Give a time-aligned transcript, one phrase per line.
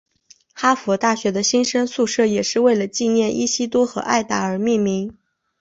[0.53, 5.15] 哈佛大学的新生宿舍也是为了纪念伊西多和艾达而命名。